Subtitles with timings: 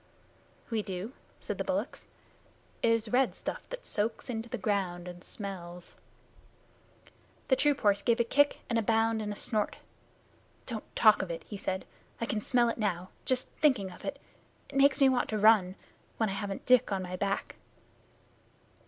[0.71, 2.07] "We do," said the bullocks.
[2.81, 5.95] "It is red stuff that soaks into the ground and smells."
[7.49, 9.75] The troop horse gave a kick and a bound and a snort.
[10.65, 11.85] "Don't talk of it," he said.
[12.19, 14.17] "I can smell it now, just thinking of it.
[14.69, 15.75] It makes me want to run
[16.17, 17.57] when I haven't Dick on my back."